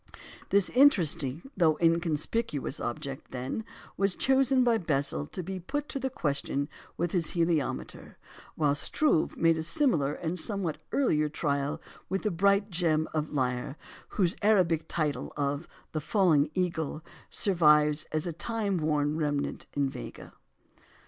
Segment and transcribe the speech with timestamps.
[0.49, 3.63] This interesting, though inconspicuous object, then,
[3.97, 8.15] was chosen by Bessel to be put to the question with his heliometer,
[8.55, 11.79] while Struve made a similar and somewhat earlier trial
[12.09, 13.75] with the bright gem of the Lyre,
[14.17, 20.33] whose Arabic title of the "Falling Eagle" survives as a time worn remnant in "Vega."